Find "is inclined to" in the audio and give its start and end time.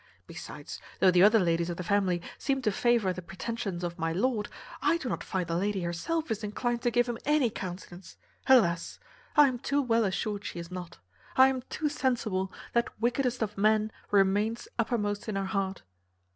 6.31-6.89